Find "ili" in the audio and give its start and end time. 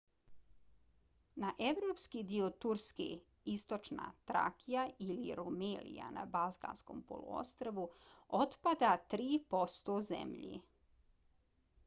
5.07-5.35